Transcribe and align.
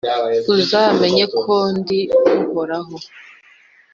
Uzamenye 0.55 1.23
kondi 1.41 1.97
Uhoraho 2.51 2.95